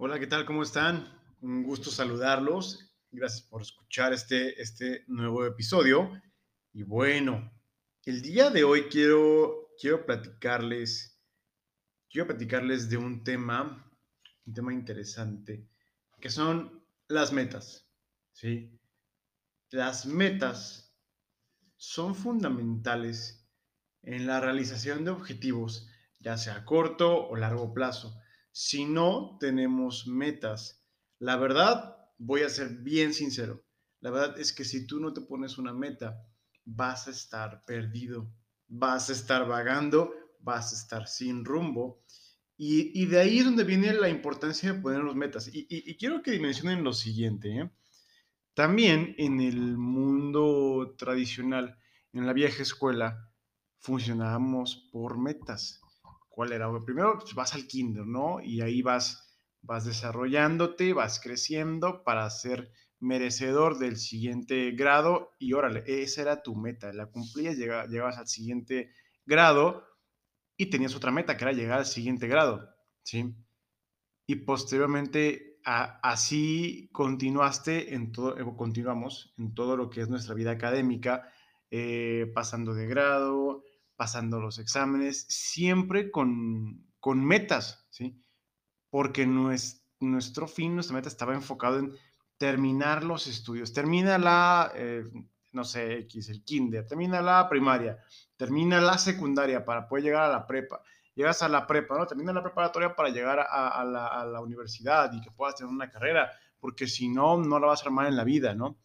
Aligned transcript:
Hola, 0.00 0.20
¿qué 0.20 0.28
tal? 0.28 0.46
¿Cómo 0.46 0.62
están? 0.62 1.12
Un 1.40 1.64
gusto 1.64 1.90
saludarlos. 1.90 2.88
Gracias 3.10 3.42
por 3.42 3.62
escuchar 3.62 4.12
este, 4.12 4.62
este 4.62 5.02
nuevo 5.08 5.44
episodio. 5.44 6.22
Y 6.72 6.84
bueno, 6.84 7.50
el 8.04 8.22
día 8.22 8.48
de 8.50 8.62
hoy 8.62 8.82
quiero, 8.82 9.70
quiero 9.76 10.06
platicarles, 10.06 11.20
quiero 12.08 12.28
platicarles 12.28 12.88
de 12.88 12.96
un 12.96 13.24
tema, 13.24 13.92
un 14.46 14.54
tema 14.54 14.72
interesante, 14.72 15.68
que 16.20 16.30
son 16.30 16.86
las 17.08 17.32
metas, 17.32 17.90
¿sí? 18.30 18.80
Las 19.70 20.06
metas 20.06 20.96
son 21.76 22.14
fundamentales 22.14 23.50
en 24.02 24.28
la 24.28 24.38
realización 24.38 25.04
de 25.04 25.10
objetivos, 25.10 25.88
ya 26.20 26.38
sea 26.38 26.54
a 26.54 26.64
corto 26.64 27.26
o 27.26 27.34
largo 27.34 27.74
plazo 27.74 28.16
si 28.60 28.86
no 28.86 29.36
tenemos 29.38 30.08
metas. 30.08 30.82
La 31.20 31.36
verdad, 31.36 31.96
voy 32.18 32.42
a 32.42 32.48
ser 32.48 32.70
bien 32.70 33.14
sincero, 33.14 33.64
la 34.00 34.10
verdad 34.10 34.40
es 34.40 34.52
que 34.52 34.64
si 34.64 34.84
tú 34.84 34.98
no 34.98 35.12
te 35.12 35.20
pones 35.20 35.58
una 35.58 35.72
meta, 35.72 36.26
vas 36.64 37.06
a 37.06 37.12
estar 37.12 37.64
perdido, 37.64 38.28
vas 38.66 39.10
a 39.10 39.12
estar 39.12 39.46
vagando, 39.46 40.12
vas 40.40 40.72
a 40.72 40.74
estar 40.74 41.06
sin 41.06 41.44
rumbo. 41.44 42.02
Y, 42.56 43.06
de 43.06 43.20
ahí 43.20 43.38
es 43.38 43.44
donde 43.44 43.62
viene 43.62 43.92
la 43.92 44.08
importancia 44.08 44.72
de 44.72 44.80
poner 44.80 45.04
metas. 45.14 45.48
Y, 45.52 45.96
quiero 45.96 46.20
que 46.20 46.32
dimensionen 46.32 46.82
lo 46.82 46.92
siguiente. 46.92 47.60
¿eh? 47.60 47.70
También 48.54 49.14
en 49.18 49.40
el 49.40 49.78
mundo 49.78 50.96
tradicional, 50.98 51.78
en 52.12 52.26
la 52.26 52.32
vieja 52.32 52.64
escuela, 52.64 53.30
funcionábamos 53.78 54.88
por 54.90 55.16
metas. 55.16 55.80
¿Cuál 56.38 56.52
era? 56.52 56.70
Primero 56.84 57.18
pues, 57.18 57.34
vas 57.34 57.52
al 57.54 57.66
kinder, 57.66 58.06
¿no? 58.06 58.40
Y 58.40 58.60
ahí 58.60 58.80
vas, 58.80 59.36
vas 59.60 59.84
desarrollándote, 59.84 60.92
vas 60.92 61.18
creciendo 61.18 62.04
para 62.04 62.30
ser 62.30 62.70
merecedor 63.00 63.76
del 63.78 63.96
siguiente 63.96 64.70
grado 64.70 65.32
y 65.40 65.54
órale, 65.54 65.82
esa 65.84 66.22
era 66.22 66.40
tu 66.44 66.54
meta, 66.54 66.92
la 66.92 67.06
cumplías, 67.06 67.56
llegabas 67.56 68.18
al 68.18 68.28
siguiente 68.28 68.92
grado 69.26 69.84
y 70.56 70.66
tenías 70.66 70.94
otra 70.94 71.10
meta 71.10 71.36
que 71.36 71.42
era 71.42 71.52
llegar 71.52 71.80
al 71.80 71.86
siguiente 71.86 72.28
grado, 72.28 72.72
¿sí? 73.02 73.34
Y 74.28 74.36
posteriormente 74.36 75.58
así 75.64 76.88
continuaste 76.92 77.96
en 77.96 78.12
todo, 78.12 78.36
continuamos 78.56 79.34
en 79.38 79.54
todo 79.54 79.76
lo 79.76 79.90
que 79.90 80.02
es 80.02 80.08
nuestra 80.08 80.36
vida 80.36 80.52
académica, 80.52 81.32
eh, 81.72 82.30
pasando 82.32 82.74
de 82.74 82.86
grado, 82.86 83.64
pasando 83.98 84.40
los 84.40 84.60
exámenes, 84.60 85.26
siempre 85.28 86.12
con, 86.12 86.86
con 87.00 87.24
metas, 87.24 87.84
¿sí? 87.90 88.22
Porque 88.90 89.26
nuestro 89.26 90.46
fin, 90.46 90.76
nuestra 90.76 90.94
meta 90.94 91.08
estaba 91.08 91.34
enfocado 91.34 91.80
en 91.80 91.92
terminar 92.36 93.02
los 93.02 93.26
estudios. 93.26 93.72
Termina 93.72 94.16
la, 94.16 94.70
eh, 94.76 95.02
no 95.50 95.64
sé, 95.64 95.98
X, 95.98 96.28
el 96.28 96.44
kinder, 96.44 96.86
termina 96.86 97.20
la 97.20 97.48
primaria, 97.48 97.98
termina 98.36 98.80
la 98.80 98.98
secundaria 98.98 99.64
para 99.64 99.88
poder 99.88 100.04
llegar 100.04 100.22
a 100.22 100.32
la 100.32 100.46
prepa. 100.46 100.80
Llegas 101.16 101.42
a 101.42 101.48
la 101.48 101.66
prepa, 101.66 101.98
¿no? 101.98 102.06
Termina 102.06 102.32
la 102.32 102.44
preparatoria 102.44 102.94
para 102.94 103.08
llegar 103.08 103.40
a, 103.50 103.84
la, 103.84 104.06
a 104.06 104.24
la 104.24 104.40
universidad 104.40 105.12
y 105.12 105.20
que 105.20 105.32
puedas 105.32 105.56
tener 105.56 105.72
una 105.72 105.90
carrera, 105.90 106.30
porque 106.60 106.86
si 106.86 107.08
no, 107.08 107.36
no 107.36 107.58
la 107.58 107.66
vas 107.66 107.82
a 107.82 107.86
armar 107.86 108.06
en 108.06 108.16
la 108.16 108.22
vida, 108.22 108.54
¿no? 108.54 108.78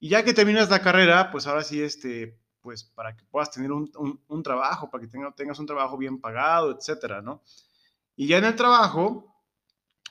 Y 0.00 0.08
ya 0.08 0.24
que 0.24 0.32
terminas 0.32 0.70
la 0.70 0.80
carrera, 0.80 1.30
pues 1.30 1.46
ahora 1.46 1.62
sí, 1.62 1.82
este, 1.82 2.40
pues 2.66 2.82
para 2.82 3.16
que 3.16 3.24
puedas 3.26 3.48
tener 3.52 3.70
un, 3.70 3.88
un, 4.26 4.42
trabajo, 4.42 4.90
para 4.90 5.06
que 5.06 5.18
tengas 5.36 5.60
un 5.60 5.66
trabajo 5.66 5.96
bien 5.96 6.20
pagado, 6.20 6.76
etcétera, 6.76 7.22
¿no? 7.22 7.44
Y 8.16 8.26
ya 8.26 8.38
en 8.38 8.44
el 8.44 8.56
trabajo, 8.56 9.32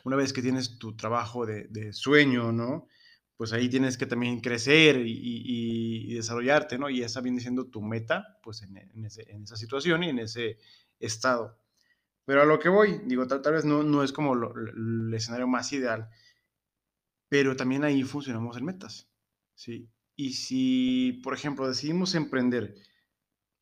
una 0.06 0.16
vez 0.16 0.32
que 0.32 0.42
tienes 0.42 0.80
tu 0.80 0.96
trabajo 0.96 1.46
de, 1.46 1.92
sueño, 1.92 2.54
¿no? 2.54 2.88
Pues 3.36 3.52
ahí 3.52 3.68
tienes 3.68 3.98
que 3.98 4.06
también 4.06 4.40
crecer 4.40 5.06
y, 5.06 6.08
y, 6.08 6.14
desarrollarte, 6.14 6.78
¿no? 6.78 6.90
Y 6.90 7.04
esa 7.04 7.20
viene 7.20 7.42
siendo 7.42 7.68
tu 7.68 7.82
meta, 7.82 8.40
pues 8.42 8.62
en, 8.62 9.04
esa 9.04 9.58
situación 9.58 10.04
y 10.04 10.12
en 10.12 10.20
ese 10.20 10.58
estado. 10.98 11.60
Pero 12.24 12.42
a 12.42 12.46
lo 12.46 12.58
que 12.58 12.70
voy, 12.70 13.02
digo, 13.04 13.28
tal, 13.28 13.42
tal 13.42 13.52
vez 13.52 13.66
no, 13.66 13.84
no 13.84 14.02
es 14.02 14.14
como 14.14 14.34
el 14.34 15.14
escenario 15.14 15.46
más 15.46 15.74
ideal, 15.74 16.10
pero 17.28 17.58
también 17.58 17.84
ahí 17.84 18.02
funcionamos 18.04 18.56
en 18.56 18.64
metas, 18.64 19.10
¿sí? 19.56 19.90
Y 20.16 20.34
si, 20.34 21.20
por 21.24 21.34
ejemplo, 21.34 21.68
decidimos 21.68 22.16
emprender 22.16 22.76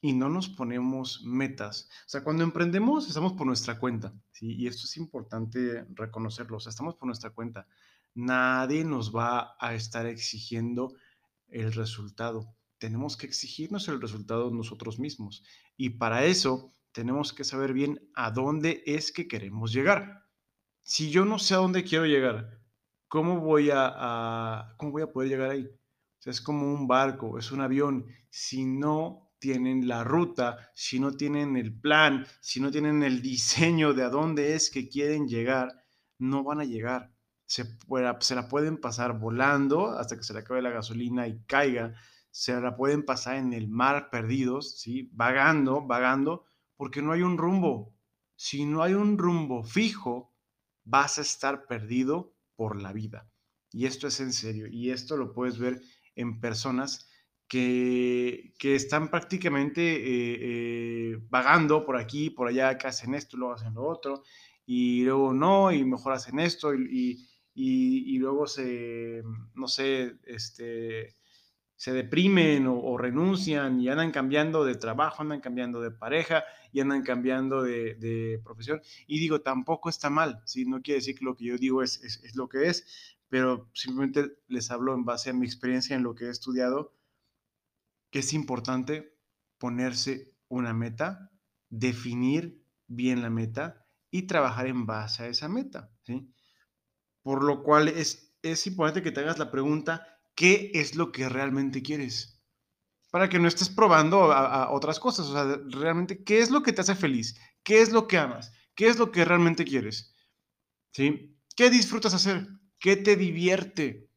y 0.01 0.13
no 0.13 0.29
nos 0.29 0.49
ponemos 0.49 1.23
metas, 1.23 1.89
o 2.05 2.09
sea, 2.09 2.23
cuando 2.23 2.43
emprendemos 2.43 3.07
estamos 3.07 3.33
por 3.33 3.47
nuestra 3.47 3.79
cuenta, 3.79 4.13
¿sí? 4.31 4.53
Y 4.53 4.67
esto 4.67 4.85
es 4.85 4.97
importante 4.97 5.85
reconocerlo, 5.93 6.57
o 6.57 6.59
sea, 6.59 6.71
estamos 6.71 6.95
por 6.95 7.07
nuestra 7.07 7.31
cuenta. 7.31 7.67
Nadie 8.13 8.83
nos 8.83 9.15
va 9.15 9.55
a 9.59 9.73
estar 9.73 10.05
exigiendo 10.05 10.93
el 11.47 11.73
resultado. 11.73 12.53
Tenemos 12.77 13.17
que 13.17 13.25
exigirnos 13.25 13.87
el 13.87 14.01
resultado 14.01 14.51
nosotros 14.51 14.99
mismos. 14.99 15.43
Y 15.77 15.91
para 15.91 16.25
eso 16.25 16.75
tenemos 16.91 17.33
que 17.33 17.43
saber 17.43 17.73
bien 17.73 18.11
a 18.13 18.29
dónde 18.29 18.83
es 18.85 19.11
que 19.11 19.27
queremos 19.27 19.73
llegar. 19.73 20.25
Si 20.81 21.09
yo 21.09 21.25
no 21.25 21.39
sé 21.39 21.53
a 21.53 21.57
dónde 21.57 21.83
quiero 21.83 22.05
llegar, 22.05 22.59
¿cómo 23.07 23.39
voy 23.39 23.69
a, 23.73 24.75
cómo 24.77 24.91
voy 24.91 25.01
a 25.01 25.11
poder 25.11 25.29
llegar 25.29 25.49
ahí? 25.51 25.67
Es 26.25 26.41
como 26.41 26.73
un 26.73 26.87
barco, 26.87 27.37
es 27.37 27.51
un 27.51 27.61
avión. 27.61 28.05
Si 28.29 28.65
no 28.65 29.31
tienen 29.39 29.87
la 29.87 30.03
ruta, 30.03 30.71
si 30.73 30.99
no 30.99 31.11
tienen 31.11 31.57
el 31.57 31.77
plan, 31.77 32.25
si 32.39 32.59
no 32.59 32.71
tienen 32.71 33.03
el 33.03 33.21
diseño 33.21 33.93
de 33.93 34.03
a 34.03 34.09
dónde 34.09 34.55
es 34.55 34.69
que 34.69 34.87
quieren 34.87 35.27
llegar, 35.27 35.83
no 36.17 36.43
van 36.43 36.61
a 36.61 36.65
llegar. 36.65 37.11
Se, 37.45 37.65
se 38.21 38.35
la 38.35 38.47
pueden 38.47 38.77
pasar 38.77 39.19
volando 39.19 39.89
hasta 39.89 40.15
que 40.15 40.23
se 40.23 40.33
le 40.33 40.39
acabe 40.39 40.61
la 40.61 40.69
gasolina 40.69 41.27
y 41.27 41.43
caiga. 41.43 41.93
Se 42.31 42.59
la 42.59 42.75
pueden 42.75 43.03
pasar 43.03 43.35
en 43.35 43.53
el 43.53 43.67
mar 43.67 44.09
perdidos, 44.09 44.79
¿sí? 44.79 45.09
vagando, 45.11 45.85
vagando, 45.85 46.45
porque 46.77 47.01
no 47.01 47.11
hay 47.11 47.21
un 47.21 47.37
rumbo. 47.37 47.93
Si 48.35 48.65
no 48.65 48.81
hay 48.81 48.93
un 48.93 49.17
rumbo 49.17 49.63
fijo, 49.63 50.33
vas 50.85 51.17
a 51.17 51.21
estar 51.21 51.67
perdido 51.67 52.33
por 52.55 52.81
la 52.81 52.93
vida. 52.93 53.29
Y 53.71 53.87
esto 53.87 54.07
es 54.07 54.19
en 54.19 54.31
serio. 54.31 54.67
Y 54.67 54.91
esto 54.91 55.17
lo 55.17 55.33
puedes 55.33 55.57
ver 55.57 55.81
en 56.15 56.39
personas 56.39 57.09
que, 57.47 58.53
que 58.57 58.75
están 58.75 59.09
prácticamente 59.11 59.81
eh, 59.81 60.37
eh, 60.41 61.19
vagando 61.29 61.85
por 61.85 61.97
aquí, 61.97 62.29
por 62.29 62.47
allá, 62.47 62.77
que 62.77 62.87
hacen 62.87 63.13
esto, 63.13 63.37
luego 63.37 63.53
hacen 63.53 63.75
lo 63.75 63.85
otro, 63.85 64.23
y 64.65 65.03
luego 65.03 65.33
no, 65.33 65.71
y 65.71 65.83
mejor 65.83 66.13
hacen 66.13 66.39
esto, 66.39 66.73
y, 66.73 67.27
y, 67.53 68.17
luego 68.17 68.47
se, 68.47 69.21
no 69.53 69.67
sé, 69.67 70.15
este, 70.25 71.15
se 71.75 71.93
deprimen 71.93 72.65
o, 72.67 72.97
renuncian 72.97 73.79
y 73.79 73.89
andan 73.89 74.09
cambiando 74.11 74.65
de 74.65 74.73
trabajo, 74.73 75.21
andan 75.21 75.41
cambiando 75.41 75.79
de 75.81 75.91
pareja 75.91 76.43
y 76.71 76.79
andan 76.79 77.03
cambiando 77.03 77.61
de, 77.61 77.93
de 77.95 78.41
profesión. 78.43 78.81
Y 79.05 79.19
digo, 79.19 79.41
tampoco 79.41 79.89
está 79.89 80.09
mal, 80.09 80.41
¿sí? 80.45 80.65
no 80.65 80.81
quiere 80.81 81.01
decir 81.01 81.19
que 81.19 81.25
lo 81.25 81.35
que 81.35 81.45
yo 81.45 81.57
digo 81.57 81.83
es, 81.83 82.01
es 82.03 82.35
lo 82.35 82.49
que 82.49 82.67
es, 82.69 83.17
pero 83.33 83.71
simplemente 83.73 84.37
les 84.47 84.69
hablo 84.69 84.93
en 84.93 85.05
base 85.05 85.31
a 85.31 85.33
mi 85.33 85.47
experiencia 85.47 85.95
en 85.95 86.03
lo 86.03 86.13
que 86.13 86.25
he 86.25 86.29
estudiado, 86.29 86.95
que 88.11 88.19
es 88.19 88.31
importante 88.31 89.17
ponerse 89.57 90.37
una 90.49 90.71
meta, 90.71 91.31
definir 91.67 92.63
bien 92.85 93.23
la 93.23 93.31
meta 93.31 93.87
y 94.11 94.27
trabajar 94.27 94.67
en 94.67 94.85
base 94.85 95.23
a 95.23 95.27
esa 95.29 95.49
meta. 95.49 95.91
Por 97.23 97.43
lo 97.43 97.63
cual 97.63 97.87
es, 97.87 98.37
es 98.43 98.67
importante 98.67 99.01
que 99.01 99.11
te 99.11 99.21
hagas 99.21 99.39
la 99.39 99.49
pregunta, 99.49 100.19
¿qué 100.35 100.69
es 100.75 100.95
lo 100.95 101.11
que 101.11 101.27
realmente 101.27 101.81
quieres? 101.81 102.39
Para 103.09 103.29
que 103.29 103.39
no 103.39 103.47
estés 103.47 103.69
probando 103.69 104.31
a, 104.31 104.65
a 104.65 104.69
otras 104.69 104.99
cosas, 104.99 105.25
o 105.25 105.33
sea, 105.33 105.59
realmente, 105.69 106.23
¿qué 106.23 106.37
es 106.37 106.51
lo 106.51 106.61
que 106.61 106.71
te 106.71 106.81
hace 106.81 106.93
feliz? 106.93 107.35
¿Qué 107.63 107.81
es 107.81 107.91
lo 107.91 108.07
que 108.07 108.19
amas? 108.19 108.53
¿Qué 108.75 108.89
es 108.89 108.99
lo 108.99 109.11
que 109.11 109.25
realmente 109.25 109.65
quieres? 109.65 110.13
¿Sí? 110.91 111.35
¿Qué 111.55 111.71
disfrutas 111.71 112.13
hacer? 112.13 112.47
¿Qué 112.83 112.97
te 112.97 113.15
divierte? 113.15 114.09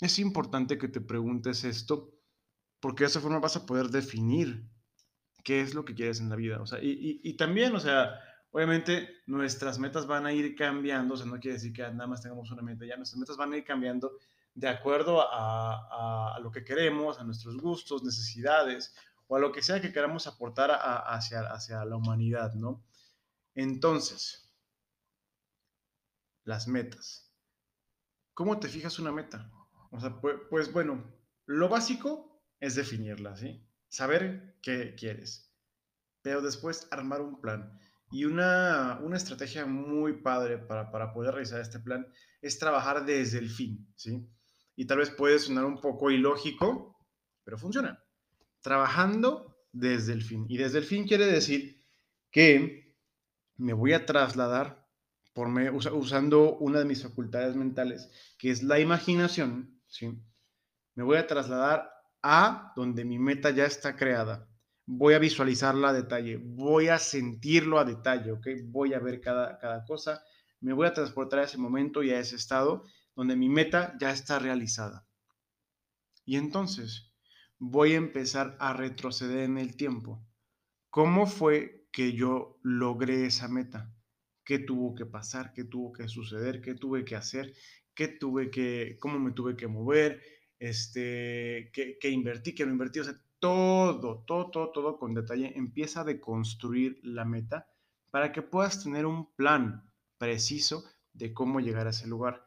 Es 0.00 0.18
importante 0.18 0.76
que 0.76 0.86
te 0.86 1.00
preguntes 1.00 1.64
esto 1.64 2.12
porque 2.78 3.04
de 3.04 3.08
esa 3.08 3.22
forma 3.22 3.38
vas 3.38 3.56
a 3.56 3.64
poder 3.64 3.86
definir 3.86 4.68
qué 5.42 5.62
es 5.62 5.72
lo 5.72 5.86
que 5.86 5.94
quieres 5.94 6.20
en 6.20 6.28
la 6.28 6.36
vida. 6.36 6.60
O 6.60 6.66
sea, 6.66 6.78
y, 6.82 7.34
también, 7.38 7.74
o 7.74 7.80
sea, 7.80 8.20
obviamente 8.50 9.22
nuestras 9.24 9.78
metas 9.78 10.06
van 10.06 10.26
a 10.26 10.34
ir 10.34 10.54
cambiando, 10.54 11.14
o 11.14 11.16
sea, 11.16 11.24
no 11.24 11.40
quiere 11.40 11.54
decir 11.54 11.72
que 11.72 11.80
nada 11.84 12.06
más 12.06 12.20
tengamos 12.20 12.50
una 12.50 12.60
meta, 12.60 12.84
ya 12.84 12.98
nuestras 12.98 13.18
metas 13.18 13.38
van 13.38 13.54
a 13.54 13.56
ir 13.56 13.64
cambiando 13.64 14.18
de 14.52 14.68
acuerdo 14.68 15.26
a, 15.26 16.38
lo 16.42 16.52
que 16.52 16.64
queremos, 16.64 17.18
a 17.18 17.24
nuestros 17.24 17.56
gustos, 17.56 18.04
necesidades 18.04 18.94
o 19.26 19.36
a 19.36 19.40
lo 19.40 19.52
que 19.52 19.62
sea 19.62 19.80
que 19.80 19.90
queramos 19.90 20.26
aportar 20.26 20.70
hacia, 20.70 21.40
hacia 21.50 21.82
la 21.86 21.96
humanidad, 21.96 22.52
¿no? 22.52 22.84
Entonces, 23.54 24.52
las 26.44 26.68
metas. 26.68 27.25
¿Cómo 28.36 28.60
te 28.60 28.68
fijas 28.68 28.98
una 28.98 29.12
meta? 29.12 29.50
O 29.90 29.98
sea, 29.98 30.20
pues, 30.20 30.70
bueno, 30.70 31.10
lo 31.46 31.70
básico 31.70 32.38
es 32.60 32.74
definirla, 32.74 33.34
¿sí? 33.34 33.66
Saber 33.88 34.58
qué 34.60 34.94
quieres, 34.94 35.54
pero 36.20 36.42
después 36.42 36.86
armar 36.90 37.22
un 37.22 37.40
plan. 37.40 37.80
Y 38.10 38.26
una, 38.26 39.00
una 39.02 39.16
estrategia 39.16 39.64
muy 39.64 40.20
padre 40.20 40.58
para, 40.58 40.90
para, 40.90 41.14
poder 41.14 41.32
realizar 41.32 41.62
este 41.62 41.80
plan 41.80 42.06
es 42.42 42.58
trabajar 42.58 43.06
desde 43.06 43.38
el 43.38 43.48
fin, 43.48 43.90
¿sí? 43.96 44.28
Y 44.76 44.84
tal 44.84 44.98
vez 44.98 45.08
puede 45.08 45.38
sonar 45.38 45.64
un 45.64 45.80
poco 45.80 46.10
ilógico, 46.10 46.94
pero 47.42 47.56
funciona. 47.56 48.04
Trabajando 48.60 49.56
desde 49.72 50.12
el 50.12 50.22
fin. 50.22 50.44
Y 50.50 50.58
desde 50.58 50.76
el 50.76 50.84
fin 50.84 51.08
quiere 51.08 51.24
decir 51.24 51.82
que 52.30 52.94
me 53.56 53.72
voy 53.72 53.94
a 53.94 54.04
trasladar 54.04 54.85
por 55.36 55.48
me, 55.48 55.70
usando 55.70 56.56
una 56.56 56.80
de 56.80 56.86
mis 56.86 57.04
facultades 57.04 57.54
mentales, 57.54 58.10
que 58.38 58.50
es 58.50 58.64
la 58.64 58.80
imaginación, 58.80 59.78
¿sí? 59.86 60.18
Me 60.96 61.04
voy 61.04 61.18
a 61.18 61.28
trasladar 61.28 61.88
a 62.22 62.72
donde 62.74 63.04
mi 63.04 63.20
meta 63.20 63.50
ya 63.50 63.66
está 63.66 63.94
creada 63.94 64.48
voy 64.86 65.14
a 65.14 65.18
visualizarla 65.18 65.88
a 65.88 65.92
detalle, 65.92 66.36
voy 66.36 66.88
a 66.88 66.98
sentirlo 66.98 67.78
a 67.78 67.84
detalle, 67.84 68.32
¿ok? 68.32 68.46
Voy 68.66 68.94
a 68.94 69.00
ver 69.00 69.20
cada, 69.20 69.58
cada 69.58 69.84
cosa, 69.84 70.22
me 70.60 70.72
voy 70.72 70.86
a 70.86 70.94
transportar 70.94 71.40
a 71.40 71.44
ese 71.44 71.58
momento 71.58 72.02
y 72.02 72.10
a 72.10 72.20
ese 72.20 72.36
estado 72.36 72.84
donde 73.14 73.36
mi 73.36 73.48
meta 73.48 73.96
ya 74.00 74.10
está 74.10 74.38
realizada. 74.38 75.06
Y 76.24 76.36
entonces 76.36 77.12
voy 77.58 77.92
a 77.92 77.96
empezar 77.96 78.56
a 78.60 78.72
retroceder 78.72 79.40
en 79.40 79.58
el 79.58 79.76
tiempo. 79.76 80.24
¿Cómo 80.90 81.26
fue 81.26 81.88
que 81.92 82.12
yo 82.12 82.58
logré 82.62 83.26
esa 83.26 83.48
meta? 83.48 83.92
¿Qué 84.46 84.60
tuvo 84.60 84.94
que 84.94 85.04
pasar? 85.04 85.52
¿Qué 85.52 85.64
tuvo 85.64 85.92
que 85.92 86.08
suceder? 86.08 86.62
¿Qué 86.62 86.74
tuve 86.74 87.04
que 87.04 87.16
hacer? 87.16 87.52
¿Qué 87.94 88.06
tuve 88.06 88.48
que, 88.48 88.96
cómo 89.00 89.18
me 89.18 89.32
tuve 89.32 89.56
que 89.56 89.66
mover? 89.66 90.22
Este, 90.60 91.70
¿qué, 91.74 91.98
qué 92.00 92.10
invertí? 92.10 92.54
¿Qué 92.54 92.64
no 92.64 92.70
invertí? 92.70 93.00
O 93.00 93.04
sea, 93.04 93.20
todo, 93.40 94.24
todo, 94.24 94.50
todo, 94.52 94.70
todo 94.70 94.98
con 94.98 95.14
detalle, 95.14 95.52
empieza 95.56 96.02
a 96.02 96.04
deconstruir 96.04 97.00
la 97.02 97.24
meta 97.24 97.68
para 98.12 98.30
que 98.30 98.40
puedas 98.40 98.82
tener 98.84 99.04
un 99.04 99.34
plan 99.34 99.90
preciso 100.16 100.84
de 101.12 101.34
cómo 101.34 101.58
llegar 101.58 101.88
a 101.88 101.90
ese 101.90 102.06
lugar. 102.06 102.46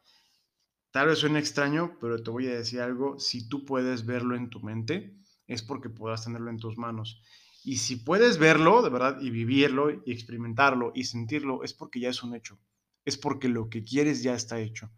Tal 0.92 1.08
vez 1.08 1.18
suene 1.18 1.38
extraño, 1.38 1.98
pero 2.00 2.22
te 2.22 2.30
voy 2.30 2.46
a 2.46 2.54
decir 2.54 2.80
algo, 2.80 3.20
si 3.20 3.46
tú 3.46 3.66
puedes 3.66 4.06
verlo 4.06 4.36
en 4.36 4.48
tu 4.48 4.60
mente, 4.60 5.14
es 5.46 5.62
porque 5.62 5.90
puedas 5.90 6.24
tenerlo 6.24 6.48
en 6.50 6.58
tus 6.58 6.78
manos. 6.78 7.22
Y 7.62 7.76
si 7.76 7.96
puedes 7.96 8.38
verlo, 8.38 8.82
de 8.82 8.90
verdad, 8.90 9.20
y 9.20 9.30
vivirlo, 9.30 9.90
y 9.90 10.12
experimentarlo, 10.12 10.92
y 10.94 11.04
sentirlo, 11.04 11.62
es 11.62 11.74
porque 11.74 12.00
ya 12.00 12.10
es 12.10 12.22
un 12.22 12.34
hecho. 12.34 12.58
Es 13.04 13.16
porque 13.18 13.48
lo 13.48 13.68
que 13.68 13.82
quieres 13.82 14.22
ya 14.22 14.34
está 14.34 14.60
hecho. 14.60 14.90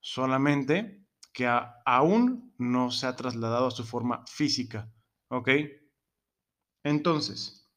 Solamente 0.00 1.04
que 1.32 1.46
aún 1.84 2.54
no 2.58 2.90
se 2.90 3.06
ha 3.06 3.16
trasladado 3.16 3.68
a 3.68 3.70
su 3.70 3.84
forma 3.84 4.24
física 4.26 4.90
¿Ok? 5.32 5.48
Entonces, 6.82 7.70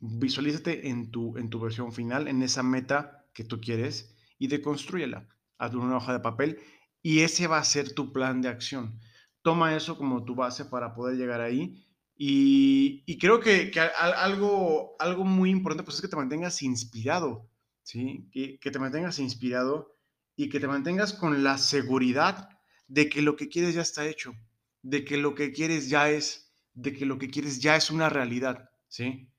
visualízate 0.00 0.88
en 0.88 1.12
tu, 1.12 1.38
en 1.38 1.48
tu 1.48 1.60
versión 1.60 1.92
final, 1.92 2.26
en 2.26 2.42
esa 2.42 2.64
meta 2.64 3.26
que 3.32 3.44
tú 3.44 3.60
quieres 3.60 4.16
y 4.36 4.48
deconstrúyela. 4.48 5.28
Haz 5.58 5.74
una 5.74 5.96
hoja 5.96 6.12
de 6.12 6.20
papel 6.20 6.58
y 7.02 7.20
ese 7.20 7.46
va 7.46 7.58
a 7.58 7.64
ser 7.64 7.94
tu 7.94 8.12
plan 8.12 8.42
de 8.42 8.48
acción. 8.48 8.98
Toma 9.42 9.76
eso 9.76 9.96
como 9.96 10.24
tu 10.24 10.34
base 10.34 10.64
para 10.64 10.92
poder 10.92 11.16
llegar 11.16 11.40
ahí. 11.40 11.86
Y, 12.20 13.16
creo 13.18 13.38
que, 13.38 13.70
algo, 13.96 14.96
algo 14.98 15.24
muy 15.24 15.50
importante 15.50 15.84
pues, 15.84 15.96
es 15.96 16.02
que 16.02 16.08
te 16.08 16.16
mantengas 16.16 16.62
inspirado, 16.62 17.48
¿sí? 17.82 18.28
Que, 18.32 18.58
te 18.58 18.78
mantengas 18.78 19.20
inspirado 19.20 19.96
y 20.36 20.48
que 20.48 20.58
te 20.58 20.66
mantengas 20.66 21.12
con 21.12 21.44
la 21.44 21.58
seguridad 21.58 22.48
de 22.88 23.08
que 23.08 23.22
lo 23.22 23.36
que 23.36 23.48
quieres 23.48 23.74
ya 23.74 23.82
está 23.82 24.06
hecho 24.06 24.34
de 24.82 25.04
que 25.04 25.16
lo 25.16 25.34
que 25.34 25.52
quieres 25.52 25.88
ya 25.88 26.10
es, 26.10 26.52
de 26.74 26.92
que 26.92 27.06
lo 27.06 27.18
que 27.18 27.28
quieres 27.28 27.60
ya 27.60 27.76
es 27.76 27.90
una 27.90 28.08
realidad, 28.08 28.70
¿sí? 28.88 29.30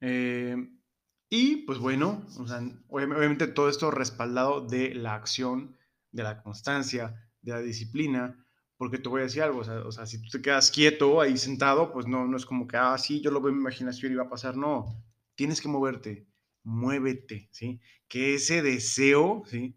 Eh, 0.00 0.56
y 1.30 1.56
pues 1.66 1.78
bueno, 1.78 2.26
obviamente 2.88 3.46
todo 3.48 3.68
esto 3.68 3.90
respaldado 3.90 4.66
de 4.66 4.94
la 4.94 5.14
acción, 5.14 5.76
de 6.10 6.22
la 6.22 6.42
constancia, 6.42 7.30
de 7.42 7.52
la 7.52 7.60
disciplina, 7.60 8.46
porque 8.78 8.98
te 8.98 9.08
voy 9.08 9.20
a 9.20 9.24
decir 9.24 9.42
algo, 9.42 9.58
o 9.60 9.92
sea, 9.92 10.06
si 10.06 10.22
tú 10.22 10.30
te 10.30 10.40
quedas 10.40 10.70
quieto 10.70 11.20
ahí 11.20 11.36
sentado, 11.36 11.92
pues 11.92 12.06
no, 12.06 12.26
no 12.26 12.36
es 12.36 12.46
como 12.46 12.66
que, 12.68 12.76
ah, 12.76 12.96
sí, 12.96 13.20
yo 13.20 13.32
lo 13.32 13.40
veo 13.40 13.50
en 13.50 13.56
mi 13.56 13.62
imaginación 13.62 14.12
y 14.12 14.14
va 14.14 14.24
a 14.24 14.30
pasar, 14.30 14.56
no, 14.56 14.86
tienes 15.34 15.60
que 15.60 15.68
moverte, 15.68 16.28
muévete, 16.62 17.48
¿sí? 17.50 17.80
Que 18.06 18.34
ese 18.34 18.62
deseo, 18.62 19.42
¿sí? 19.46 19.76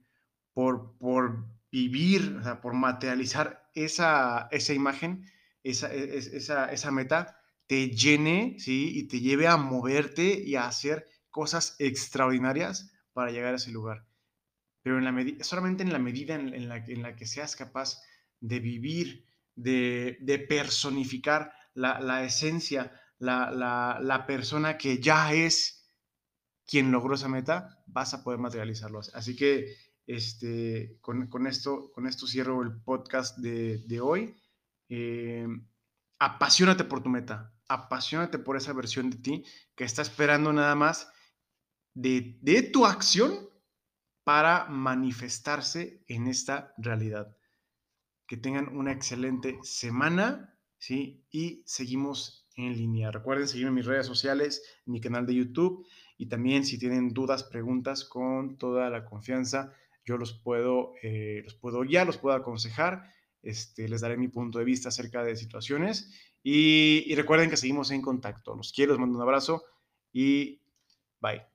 Por, 0.53 0.97
por 0.99 1.47
vivir, 1.71 2.37
o 2.39 2.43
sea, 2.43 2.61
por 2.61 2.73
materializar 2.73 3.69
esa, 3.73 4.47
esa 4.51 4.73
imagen, 4.73 5.25
esa, 5.63 5.91
e, 5.93 6.17
esa, 6.17 6.71
esa 6.71 6.91
meta, 6.91 7.39
te 7.65 7.89
llene, 7.89 8.55
¿sí? 8.59 8.91
Y 8.93 9.07
te 9.07 9.19
lleve 9.19 9.47
a 9.47 9.57
moverte 9.57 10.43
y 10.45 10.55
a 10.55 10.67
hacer 10.67 11.07
cosas 11.31 11.75
extraordinarias 11.79 12.93
para 13.13 13.31
llegar 13.31 13.53
a 13.53 13.57
ese 13.57 13.71
lugar. 13.71 14.05
Pero 14.83 14.97
en 14.97 15.05
la 15.05 15.43
solamente 15.43 15.83
en 15.83 15.93
la 15.93 15.99
medida 15.99 16.35
en, 16.35 16.67
la, 16.67 16.77
en, 16.77 17.01
la, 17.01 17.15
que 17.15 17.25
seas 17.25 17.55
capaz 17.55 18.01
de 18.41 18.59
vivir, 18.59 19.25
de, 19.55 20.17
de 20.21 20.39
personificar 20.39 21.53
la, 21.73 22.01
la 22.01 22.25
esencia, 22.25 22.91
la, 23.19 23.51
la, 23.51 23.99
la, 24.01 24.25
persona 24.25 24.77
que 24.77 24.99
ya 24.99 25.33
es 25.33 25.89
quien 26.65 26.91
logró 26.91 27.15
esa 27.15 27.29
meta, 27.29 27.81
vas 27.85 28.13
a 28.13 28.23
poder 28.23 28.39
materializarlo. 28.39 28.99
Así 29.13 29.35
que 29.35 29.75
este, 30.07 30.97
con, 31.01 31.47
esto, 31.47 31.91
con 31.93 32.07
esto 32.07 32.27
cierro 32.27 32.61
el 32.63 32.81
podcast 32.81 33.37
de, 33.37 33.99
hoy. 34.01 34.35
Eh, 34.89 35.47
apasionate 36.19 36.83
por 36.83 37.01
tu 37.01 37.09
meta, 37.09 37.53
apasionate 37.67 38.37
por 38.37 38.57
esa 38.57 38.73
versión 38.73 39.09
de 39.09 39.17
ti 39.17 39.45
que 39.75 39.85
está 39.85 40.01
esperando 40.01 40.51
nada 40.51 40.75
más 40.75 41.09
de, 41.93 42.37
de 42.41 42.63
tu 42.63 42.85
acción 42.85 43.49
para 44.23 44.65
manifestarse 44.65 46.03
en 46.07 46.27
esta 46.27 46.73
realidad. 46.77 47.35
Que 48.31 48.37
tengan 48.37 48.77
una 48.77 48.93
excelente 48.93 49.59
semana, 49.61 50.57
¿sí? 50.77 51.21
Y 51.31 51.63
seguimos 51.65 52.47
en 52.55 52.77
línea. 52.77 53.11
Recuerden 53.11 53.45
seguirme 53.45 53.71
en 53.71 53.75
mis 53.75 53.85
redes 53.85 54.05
sociales, 54.07 54.63
mi 54.85 55.01
canal 55.01 55.25
de 55.25 55.35
YouTube 55.35 55.85
y 56.17 56.27
también 56.27 56.63
si 56.63 56.79
tienen 56.79 57.09
dudas, 57.09 57.43
preguntas, 57.43 58.05
con 58.05 58.57
toda 58.57 58.89
la 58.89 59.03
confianza 59.03 59.73
yo 60.05 60.15
los 60.15 60.31
puedo, 60.31 60.93
eh, 61.03 61.41
los 61.43 61.55
puedo 61.55 61.83
ya 61.83 62.05
los 62.05 62.17
puedo 62.17 62.33
aconsejar, 62.33 63.03
este, 63.43 63.89
les 63.89 63.99
daré 63.99 64.15
mi 64.15 64.29
punto 64.29 64.59
de 64.59 64.63
vista 64.63 64.87
acerca 64.87 65.25
de 65.25 65.35
situaciones 65.35 66.09
y, 66.41 67.03
y 67.07 67.15
recuerden 67.15 67.49
que 67.49 67.57
seguimos 67.57 67.91
en 67.91 68.01
contacto. 68.01 68.55
Los 68.55 68.71
quiero, 68.71 68.93
les 68.93 68.99
mando 69.01 69.17
un 69.17 69.23
abrazo 69.23 69.65
y 70.13 70.61
bye. 71.19 71.50